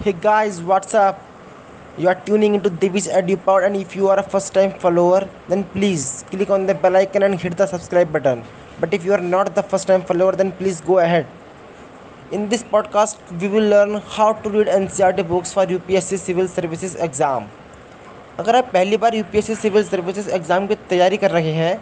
Hey 0.00 0.12
guys, 0.12 0.62
what's 0.62 0.94
up? 0.94 1.20
You 1.98 2.06
are 2.06 2.14
tuning 2.24 2.54
into 2.54 2.70
Divi's 2.70 3.08
EduPod, 3.08 3.66
and 3.66 3.74
if 3.76 3.96
you 3.96 4.06
are 4.06 4.16
a 4.20 4.22
first 4.22 4.54
time 4.54 4.70
follower, 4.78 5.28
then 5.48 5.64
please 5.72 6.24
click 6.30 6.50
on 6.50 6.66
the 6.66 6.74
bell 6.74 6.94
icon 6.94 7.24
and 7.24 7.40
hit 7.40 7.56
the 7.56 7.66
subscribe 7.66 8.12
button. 8.12 8.44
But 8.78 8.94
if 8.94 9.04
you 9.04 9.12
are 9.12 9.20
not 9.32 9.56
the 9.56 9.64
first 9.64 9.88
time 9.88 10.04
follower, 10.04 10.36
then 10.36 10.52
please 10.52 10.80
go 10.80 11.00
ahead. 11.00 11.26
In 12.30 12.48
this 12.48 12.62
podcast, 12.62 13.18
we 13.40 13.48
will 13.48 13.68
learn 13.68 14.00
how 14.18 14.34
to 14.34 14.48
read 14.48 14.68
NCRT 14.68 15.26
books 15.26 15.52
for 15.52 15.66
UPSC 15.66 16.20
Civil 16.28 16.46
Services 16.46 16.94
exam. 17.08 17.50
अगर 18.38 18.56
आप 18.56 18.70
पहली 18.72 18.96
बार 19.02 19.14
UPSC 19.14 19.54
civil 19.66 19.84
services 19.84 20.30
exam 20.40 20.66
की 20.66 20.74
तैयारी 20.88 21.16
कर 21.26 21.30
रहे 21.30 21.52
हैं 21.60 21.76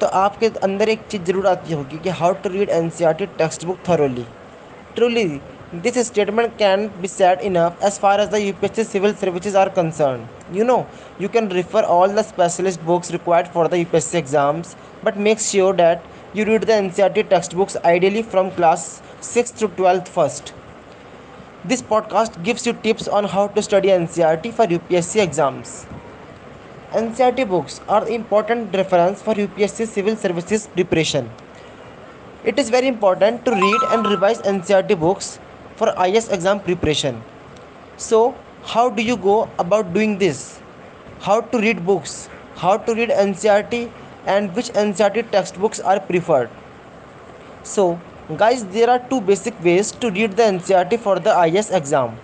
तो 0.00 0.06
आपके 0.24 0.54
अंदर 0.64 0.88
एक 0.88 1.06
चीज़ 1.10 1.22
ज़रूर 1.22 1.46
आती 1.56 1.72
होगी 1.74 1.98
कि 2.04 2.18
how 2.22 2.34
to 2.42 2.50
read 2.58 2.70
an 2.80 2.90
text 2.98 3.64
book 3.66 3.78
thoroughly 3.88 4.26
truly 4.94 5.30
This 5.70 6.06
statement 6.06 6.56
can 6.56 6.88
be 7.02 7.08
said 7.08 7.42
enough 7.42 7.76
as 7.82 7.98
far 7.98 8.18
as 8.18 8.30
the 8.30 8.38
UPSC 8.38 8.86
civil 8.86 9.12
services 9.12 9.54
are 9.54 9.68
concerned. 9.68 10.26
You 10.50 10.64
know, 10.64 10.86
you 11.18 11.28
can 11.28 11.50
refer 11.50 11.82
all 11.82 12.08
the 12.08 12.22
specialist 12.22 12.82
books 12.86 13.12
required 13.12 13.48
for 13.48 13.68
the 13.68 13.84
UPSC 13.84 14.14
exams, 14.14 14.76
but 15.02 15.18
make 15.18 15.38
sure 15.38 15.74
that 15.74 16.02
you 16.32 16.46
read 16.46 16.62
the 16.62 16.72
NCRT 16.72 17.28
textbooks 17.28 17.76
ideally 17.84 18.22
from 18.22 18.50
class 18.52 19.02
6th 19.20 19.58
to 19.58 19.68
12th 19.68 20.08
first. 20.08 20.54
This 21.66 21.82
podcast 21.82 22.42
gives 22.42 22.66
you 22.66 22.72
tips 22.72 23.06
on 23.06 23.24
how 23.24 23.48
to 23.48 23.60
study 23.60 23.88
NCRT 23.88 24.54
for 24.54 24.66
UPSC 24.66 25.22
exams. 25.22 25.86
NCRT 26.92 27.46
books 27.46 27.82
are 27.90 28.08
important 28.08 28.74
reference 28.74 29.20
for 29.20 29.34
UPSC 29.34 29.86
civil 29.86 30.16
services 30.16 30.66
preparation. 30.68 31.28
It 32.42 32.58
is 32.58 32.70
very 32.70 32.86
important 32.86 33.44
to 33.44 33.50
read 33.50 33.82
and 33.90 34.06
revise 34.06 34.40
NCRT 34.40 34.98
books 34.98 35.38
for 35.78 35.94
IS 36.04 36.28
exam 36.28 36.60
preparation. 36.60 37.22
So, 37.96 38.34
how 38.62 38.90
do 38.90 39.02
you 39.02 39.16
go 39.16 39.48
about 39.58 39.94
doing 39.94 40.18
this? 40.18 40.60
How 41.20 41.40
to 41.40 41.58
read 41.58 41.86
books? 41.86 42.28
How 42.56 42.76
to 42.76 42.94
read 42.94 43.10
NCRT 43.10 43.90
and 44.26 44.54
which 44.54 44.70
NCRT 44.70 45.30
textbooks 45.30 45.80
are 45.80 46.00
preferred. 46.00 46.50
So, 47.62 48.00
guys, 48.36 48.64
there 48.66 48.90
are 48.90 48.98
two 48.98 49.20
basic 49.20 49.62
ways 49.64 49.92
to 49.92 50.10
read 50.10 50.36
the 50.36 50.42
NCRT 50.42 50.98
for 50.98 51.18
the 51.18 51.34
IS 51.44 51.70
exam. 51.70 52.18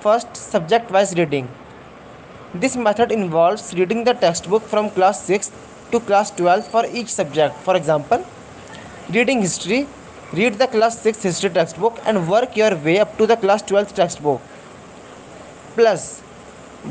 First, 0.00 0.36
subject 0.36 0.90
wise 0.90 1.14
reading. 1.16 1.48
This 2.54 2.76
method 2.76 3.12
involves 3.12 3.74
reading 3.74 4.04
the 4.04 4.14
textbook 4.14 4.62
from 4.62 4.90
class 4.90 5.22
6 5.24 5.52
to 5.92 6.00
class 6.00 6.30
12 6.30 6.66
for 6.66 6.86
each 6.86 7.08
subject. 7.08 7.54
For 7.56 7.76
example, 7.76 8.24
reading 9.10 9.42
history, 9.42 9.86
read 10.32 10.54
the 10.54 10.66
class 10.66 11.00
6 11.00 11.22
history 11.22 11.50
textbook 11.50 11.98
and 12.04 12.28
work 12.28 12.56
your 12.56 12.76
way 12.76 12.98
up 12.98 13.16
to 13.16 13.26
the 13.26 13.36
class 13.36 13.62
12 13.62 13.94
textbook. 13.94 14.40
Plus, 15.74 16.22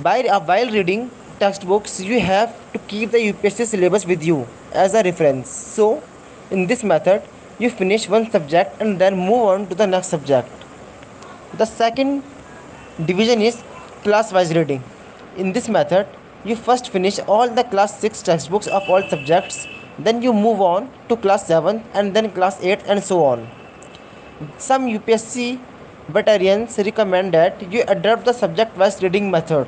by, 0.01 0.23
uh, 0.23 0.39
while 0.39 0.71
reading 0.71 1.11
textbooks, 1.39 1.99
you 1.99 2.19
have 2.19 2.55
to 2.73 2.79
keep 2.79 3.11
the 3.11 3.19
UPSC 3.31 3.67
syllabus 3.67 4.05
with 4.05 4.23
you 4.23 4.47
as 4.73 4.93
a 4.95 5.03
reference. 5.03 5.49
So, 5.49 6.01
in 6.49 6.65
this 6.65 6.83
method, 6.83 7.21
you 7.59 7.69
finish 7.69 8.09
one 8.09 8.29
subject 8.31 8.81
and 8.81 8.99
then 8.99 9.15
move 9.15 9.43
on 9.53 9.67
to 9.67 9.75
the 9.75 9.85
next 9.85 10.07
subject. 10.07 10.49
The 11.57 11.65
second 11.65 12.23
division 13.05 13.41
is 13.41 13.61
class 14.03 14.31
wise 14.31 14.53
reading. 14.55 14.83
In 15.37 15.53
this 15.53 15.69
method, 15.69 16.07
you 16.43 16.55
first 16.55 16.89
finish 16.89 17.19
all 17.19 17.49
the 17.49 17.63
class 17.63 17.99
6 17.99 18.21
textbooks 18.23 18.67
of 18.67 18.83
all 18.89 19.07
subjects, 19.09 19.67
then 19.99 20.21
you 20.21 20.31
move 20.33 20.61
on 20.61 20.89
to 21.09 21.17
class 21.17 21.47
7 21.47 21.83
and 21.93 22.13
then 22.13 22.31
class 22.31 22.61
8 22.61 22.83
and 22.87 23.03
so 23.03 23.23
on. 23.23 23.49
Some 24.57 24.85
UPSC 24.85 25.59
veterans 26.09 26.77
recommend 26.77 27.33
that 27.33 27.71
you 27.71 27.83
adopt 27.87 28.25
the 28.25 28.33
subject 28.33 28.77
wise 28.77 29.01
reading 29.01 29.29
method. 29.31 29.67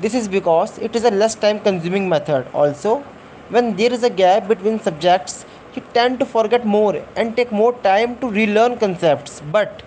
This 0.00 0.14
is 0.14 0.26
because 0.28 0.78
it 0.78 0.96
is 0.96 1.04
a 1.04 1.10
less 1.10 1.34
time 1.34 1.60
consuming 1.60 2.08
method. 2.08 2.46
Also, 2.54 3.04
when 3.50 3.76
there 3.76 3.92
is 3.92 4.02
a 4.02 4.10
gap 4.10 4.48
between 4.48 4.80
subjects, 4.80 5.44
you 5.74 5.82
tend 5.92 6.18
to 6.20 6.26
forget 6.26 6.64
more 6.64 7.04
and 7.16 7.36
take 7.36 7.52
more 7.52 7.72
time 7.80 8.16
to 8.18 8.30
relearn 8.30 8.78
concepts. 8.78 9.42
But 9.52 9.82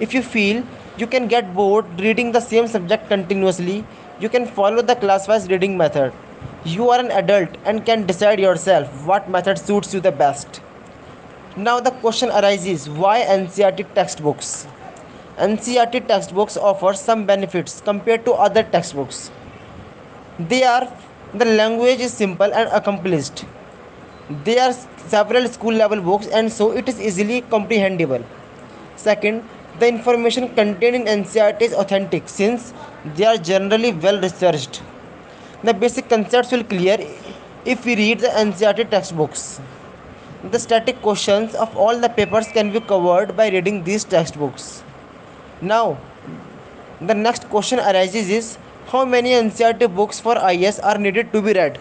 if 0.00 0.12
you 0.12 0.22
feel 0.22 0.64
you 0.96 1.06
can 1.06 1.28
get 1.28 1.54
bored 1.54 1.86
reading 2.00 2.32
the 2.32 2.40
same 2.40 2.66
subject 2.66 3.08
continuously, 3.08 3.84
you 4.18 4.28
can 4.28 4.46
follow 4.46 4.82
the 4.82 4.96
class 4.96 5.28
wise 5.28 5.48
reading 5.48 5.76
method. 5.76 6.12
You 6.62 6.90
are 6.90 7.00
an 7.00 7.10
adult 7.10 7.48
and 7.64 7.86
can 7.86 8.04
decide 8.04 8.38
yourself 8.38 9.06
what 9.06 9.30
method 9.30 9.58
suits 9.58 9.94
you 9.94 10.00
the 10.00 10.12
best. 10.12 10.60
Now 11.56 11.80
the 11.80 11.90
question 11.90 12.28
arises 12.28 12.86
why 12.86 13.22
NCRT 13.22 13.94
textbooks? 13.94 14.66
NCRT 15.38 16.06
textbooks 16.06 16.58
offer 16.58 16.92
some 16.92 17.24
benefits 17.24 17.80
compared 17.80 18.26
to 18.26 18.32
other 18.32 18.62
textbooks. 18.62 19.30
They 20.38 20.62
are 20.62 20.86
the 21.32 21.46
language 21.46 22.00
is 22.00 22.12
simple 22.12 22.52
and 22.52 22.68
accomplished. 22.68 23.46
There 24.44 24.60
are 24.62 24.74
several 25.06 25.48
school 25.48 25.72
level 25.72 26.02
books 26.02 26.26
and 26.26 26.52
so 26.52 26.72
it 26.72 26.90
is 26.90 27.00
easily 27.00 27.40
comprehensible. 27.40 28.22
Second, 28.96 29.48
the 29.78 29.88
information 29.88 30.54
contained 30.54 30.94
in 30.94 31.24
NCRT 31.24 31.62
is 31.62 31.72
authentic 31.72 32.28
since 32.28 32.74
they 33.16 33.24
are 33.24 33.38
generally 33.38 33.94
well 33.94 34.20
researched. 34.20 34.82
The 35.62 35.74
basic 35.74 36.08
concepts 36.08 36.52
will 36.52 36.64
clear 36.64 36.96
if 37.66 37.84
we 37.84 37.94
read 37.94 38.20
the 38.20 38.28
NCRT 38.28 38.88
textbooks. 38.90 39.60
The 40.50 40.58
static 40.58 41.02
questions 41.02 41.54
of 41.54 41.76
all 41.76 41.98
the 41.98 42.08
papers 42.08 42.48
can 42.48 42.72
be 42.72 42.80
covered 42.80 43.36
by 43.36 43.50
reading 43.50 43.84
these 43.84 44.04
textbooks. 44.04 44.82
Now, 45.60 45.98
the 47.02 47.14
next 47.14 47.50
question 47.50 47.78
arises 47.78 48.30
is 48.30 48.56
how 48.86 49.04
many 49.04 49.32
NCRT 49.32 49.94
books 49.94 50.18
for 50.18 50.38
IS 50.50 50.78
are 50.80 50.96
needed 50.96 51.30
to 51.34 51.42
be 51.42 51.52
read? 51.52 51.78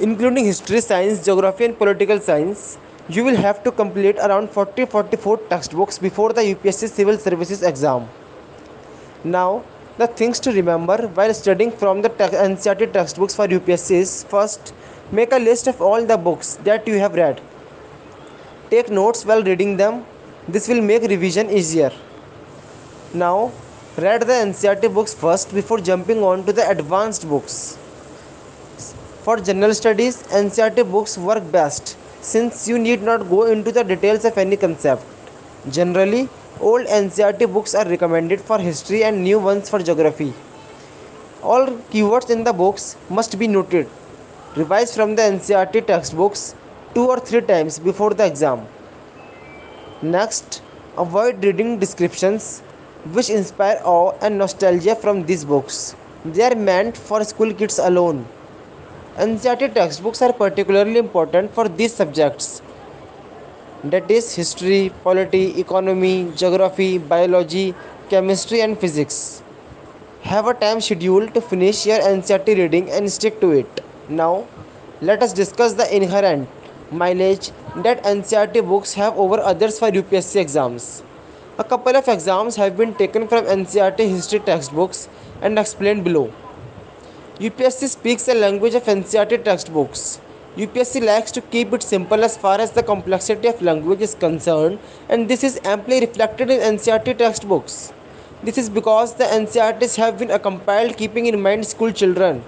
Including 0.00 0.46
history, 0.46 0.80
science, 0.80 1.24
geography, 1.24 1.64
and 1.66 1.78
political 1.78 2.18
science, 2.18 2.76
you 3.08 3.24
will 3.24 3.36
have 3.36 3.62
to 3.62 3.70
complete 3.70 4.16
around 4.18 4.50
40 4.50 4.86
44 4.86 5.36
textbooks 5.48 5.96
before 5.96 6.32
the 6.32 6.42
UPSC 6.42 6.88
Civil 6.90 7.18
Services 7.18 7.62
exam. 7.62 8.08
Now, 9.22 9.62
the 9.98 10.06
things 10.06 10.38
to 10.40 10.52
remember 10.52 10.96
while 11.18 11.34
studying 11.34 11.72
from 11.72 12.02
the 12.02 12.08
te- 12.08 12.36
NCRT 12.48 12.92
textbooks 12.92 13.34
for 13.34 13.46
UPSC 13.48 13.90
is 13.96 14.24
first, 14.24 14.72
make 15.10 15.32
a 15.32 15.38
list 15.38 15.66
of 15.66 15.80
all 15.82 16.04
the 16.04 16.16
books 16.16 16.54
that 16.62 16.86
you 16.86 16.98
have 17.00 17.14
read. 17.14 17.40
Take 18.70 18.90
notes 18.90 19.24
while 19.24 19.42
reading 19.42 19.76
them. 19.76 20.04
This 20.46 20.68
will 20.68 20.80
make 20.80 21.02
revision 21.02 21.50
easier. 21.50 21.90
Now, 23.12 23.50
read 23.96 24.22
the 24.22 24.34
NCRT 24.46 24.94
books 24.94 25.14
first 25.14 25.52
before 25.52 25.80
jumping 25.80 26.22
on 26.22 26.44
to 26.46 26.52
the 26.52 26.68
advanced 26.70 27.28
books. 27.28 27.76
For 29.22 29.36
general 29.38 29.74
studies, 29.74 30.22
NCRT 30.28 30.90
books 30.92 31.18
work 31.18 31.50
best 31.50 31.96
since 32.20 32.68
you 32.68 32.78
need 32.78 33.02
not 33.02 33.28
go 33.28 33.44
into 33.46 33.72
the 33.72 33.82
details 33.82 34.24
of 34.24 34.38
any 34.38 34.56
concept. 34.56 35.02
Generally, 35.70 36.28
old 36.60 36.86
NCRT 36.86 37.52
books 37.52 37.74
are 37.74 37.88
recommended 37.88 38.40
for 38.40 38.58
history 38.58 39.04
and 39.04 39.22
new 39.22 39.38
ones 39.38 39.68
for 39.68 39.78
geography. 39.78 40.32
All 41.42 41.66
keywords 41.92 42.30
in 42.30 42.44
the 42.44 42.52
books 42.52 42.96
must 43.08 43.38
be 43.38 43.46
noted. 43.46 43.88
Revise 44.56 44.94
from 44.94 45.14
the 45.14 45.22
NCRT 45.22 45.86
textbooks 45.86 46.54
two 46.94 47.06
or 47.06 47.20
three 47.20 47.42
times 47.42 47.78
before 47.78 48.10
the 48.14 48.26
exam. 48.26 48.66
Next, 50.02 50.62
avoid 50.96 51.44
reading 51.44 51.78
descriptions 51.78 52.60
which 53.12 53.30
inspire 53.30 53.80
awe 53.84 54.12
and 54.20 54.38
nostalgia 54.38 54.96
from 54.96 55.24
these 55.26 55.44
books. 55.44 55.94
They 56.24 56.42
are 56.42 56.56
meant 56.56 56.96
for 56.96 57.22
school 57.24 57.54
kids 57.54 57.78
alone. 57.78 58.26
NCRT 59.16 59.74
textbooks 59.74 60.22
are 60.22 60.32
particularly 60.32 60.98
important 60.98 61.54
for 61.54 61.68
these 61.68 61.94
subjects 61.94 62.62
that 63.84 64.10
is 64.10 64.34
history, 64.34 64.92
polity, 65.04 65.60
economy, 65.60 66.32
geography, 66.36 66.98
biology, 66.98 67.74
chemistry 68.10 68.60
and 68.60 68.78
physics. 68.78 69.42
Have 70.22 70.46
a 70.46 70.54
time 70.54 70.80
schedule 70.80 71.28
to 71.28 71.40
finish 71.40 71.86
your 71.86 71.98
NCRT 72.00 72.56
reading 72.58 72.90
and 72.90 73.10
stick 73.10 73.40
to 73.40 73.52
it. 73.52 73.84
Now, 74.08 74.48
let 75.00 75.22
us 75.22 75.32
discuss 75.32 75.74
the 75.74 75.94
inherent 75.94 76.48
mileage 76.90 77.52
that 77.76 78.02
NCRT 78.02 78.66
books 78.66 78.94
have 78.94 79.16
over 79.16 79.38
others 79.38 79.78
for 79.78 79.90
UPSC 79.90 80.40
exams. 80.40 81.04
A 81.58 81.64
couple 81.64 81.96
of 81.96 82.08
exams 82.08 82.56
have 82.56 82.76
been 82.76 82.94
taken 82.94 83.28
from 83.28 83.44
NCRT 83.44 83.98
history 83.98 84.40
textbooks 84.40 85.08
and 85.40 85.58
explained 85.58 86.02
below. 86.02 86.32
UPSC 87.38 87.88
speaks 87.88 88.24
the 88.24 88.34
language 88.34 88.74
of 88.74 88.82
NCRT 88.84 89.44
textbooks. 89.44 90.20
UPSC 90.56 91.04
likes 91.04 91.30
to 91.30 91.40
keep 91.40 91.72
it 91.72 91.82
simple 91.82 92.24
as 92.24 92.36
far 92.36 92.60
as 92.60 92.72
the 92.72 92.82
complexity 92.82 93.48
of 93.48 93.60
language 93.62 94.00
is 94.00 94.14
concerned, 94.14 94.78
and 95.08 95.28
this 95.28 95.44
is 95.44 95.60
amply 95.64 96.00
reflected 96.00 96.50
in 96.50 96.58
NCRT 96.76 97.18
textbooks. 97.18 97.92
This 98.42 98.56
is 98.56 98.68
because 98.68 99.14
the 99.14 99.24
NCRTs 99.24 99.96
have 99.96 100.18
been 100.18 100.36
compiled 100.40 100.96
keeping 100.96 101.26
in 101.26 101.40
mind 101.40 101.66
school 101.66 101.92
children. 101.92 102.42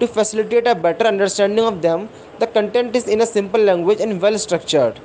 To 0.00 0.06
facilitate 0.06 0.66
a 0.66 0.74
better 0.74 1.06
understanding 1.06 1.64
of 1.64 1.80
them, 1.80 2.08
the 2.38 2.46
content 2.48 2.96
is 2.96 3.06
in 3.06 3.20
a 3.20 3.26
simple 3.26 3.60
language 3.60 4.00
and 4.00 4.20
well 4.20 4.38
structured. 4.38 4.98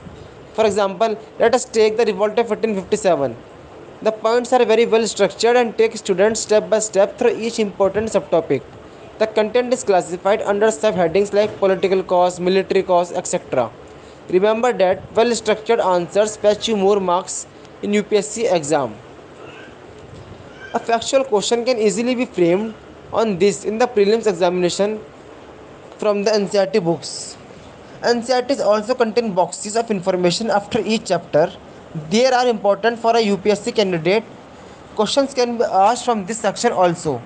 For 0.54 0.66
example, 0.66 1.18
let 1.38 1.54
us 1.54 1.64
take 1.64 1.96
the 1.96 2.06
revolt 2.06 2.40
of 2.40 2.50
1857. 2.50 3.38
The 4.02 4.12
points 4.12 4.52
are 4.52 4.66
very 4.66 4.86
well 4.86 5.06
structured 5.08 5.56
and 5.56 5.78
take 5.78 5.96
students 5.96 6.42
step 6.42 6.70
by 6.70 6.80
step 6.80 7.18
through 7.18 7.38
each 7.38 7.60
important 7.60 8.10
subtopic. 8.10 8.64
The 9.20 9.28
content 9.28 9.74
is 9.74 9.84
classified 9.84 10.42
under 10.44 10.68
subheadings 10.68 11.34
like 11.34 11.60
political 11.60 12.02
cause, 12.02 12.40
military 12.40 12.84
cause, 12.84 13.12
etc. 13.12 13.70
Remember 14.30 14.72
that 14.72 15.02
well 15.14 15.36
structured 15.36 15.82
answers 15.82 16.38
fetch 16.38 16.70
you 16.70 16.78
more 16.78 17.02
marks 17.02 17.46
in 17.82 17.92
UPSC 17.92 18.50
exam. 18.50 18.96
A 20.74 20.80
factual 20.80 21.26
question 21.26 21.66
can 21.66 21.78
easily 21.78 22.16
be 22.16 22.24
framed 22.26 22.74
on 23.12 23.38
this 23.38 23.66
in 23.66 23.78
the 23.78 23.88
prelims 23.88 24.26
examination 24.26 25.02
from 25.98 26.24
the 26.24 26.32
NCERT 26.32 26.82
books. 26.82 27.36
NCERTs 28.02 28.64
also 28.64 28.96
contain 28.96 29.34
boxes 29.34 29.76
of 29.76 29.92
information 29.92 30.50
after 30.50 30.80
each 30.80 31.08
chapter. 31.08 31.52
They 32.10 32.26
are 32.28 32.48
important 32.48 33.00
for 33.00 33.18
a 33.18 33.22
UPSC 33.22 33.76
candidate. 33.76 34.24
Questions 34.96 35.34
can 35.34 35.58
be 35.58 35.66
asked 35.66 36.06
from 36.06 36.26
this 36.26 36.40
section 36.40 36.72
also. 36.72 37.22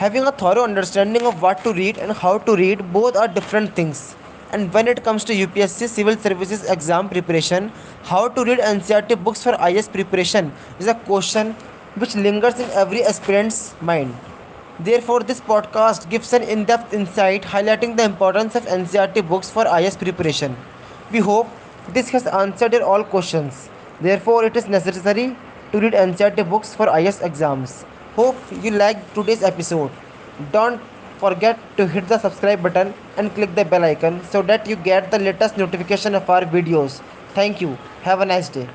Having 0.00 0.26
a 0.28 0.32
thorough 0.32 0.64
understanding 0.64 1.26
of 1.26 1.42
what 1.42 1.62
to 1.62 1.74
read 1.74 1.98
and 1.98 2.10
how 2.10 2.38
to 2.44 2.56
read 2.56 2.90
both 2.90 3.16
are 3.16 3.28
different 3.28 3.74
things. 3.76 4.16
And 4.50 4.72
when 4.72 4.88
it 4.88 5.04
comes 5.04 5.24
to 5.24 5.34
UPSC 5.34 5.88
Civil 5.88 6.16
Services 6.16 6.64
exam 6.70 7.10
preparation, 7.10 7.70
how 8.04 8.28
to 8.28 8.42
read 8.42 8.60
NCERT 8.60 9.22
books 9.22 9.42
for 9.42 9.54
IS 9.68 9.88
preparation 9.88 10.54
is 10.78 10.86
a 10.86 10.94
question 10.94 11.52
which 11.96 12.14
lingers 12.14 12.58
in 12.58 12.70
every 12.70 13.04
aspirant's 13.04 13.74
mind. 13.82 14.16
Therefore, 14.78 15.20
this 15.20 15.42
podcast 15.42 16.08
gives 16.08 16.32
an 16.32 16.44
in 16.44 16.64
depth 16.64 16.94
insight 16.94 17.42
highlighting 17.42 17.94
the 17.98 18.04
importance 18.04 18.54
of 18.54 18.64
NCERT 18.64 19.28
books 19.28 19.50
for 19.50 19.66
IS 19.78 19.98
preparation. 19.98 20.56
We 21.12 21.18
hope 21.18 21.46
this 21.90 22.08
has 22.08 22.26
answered 22.26 22.72
your 22.72 22.84
all 22.84 23.04
questions. 23.04 23.68
Therefore, 24.00 24.44
it 24.44 24.56
is 24.56 24.66
necessary 24.66 25.36
to 25.72 25.78
read 25.78 25.92
NCERT 25.92 26.48
books 26.48 26.74
for 26.74 26.88
IS 26.98 27.20
exams. 27.20 27.84
Hope 28.16 28.36
you 28.62 28.72
liked 28.72 29.14
today's 29.14 29.42
episode. 29.44 29.90
Don't 30.50 30.80
forget 31.18 31.58
to 31.76 31.86
hit 31.86 32.08
the 32.08 32.18
subscribe 32.18 32.60
button 32.60 32.92
and 33.16 33.32
click 33.36 33.54
the 33.54 33.64
bell 33.64 33.84
icon 33.84 34.20
so 34.24 34.42
that 34.42 34.66
you 34.66 34.74
get 34.74 35.12
the 35.12 35.18
latest 35.18 35.56
notification 35.56 36.16
of 36.16 36.28
our 36.28 36.42
videos. 36.42 37.00
Thank 37.34 37.60
you. 37.60 37.78
Have 38.02 38.20
a 38.20 38.26
nice 38.26 38.48
day. 38.48 38.68